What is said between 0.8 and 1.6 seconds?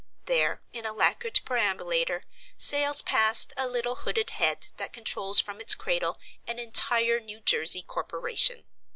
a lacquered